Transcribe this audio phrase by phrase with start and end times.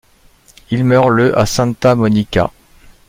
[0.71, 2.49] Il meurt le à Santa Monica.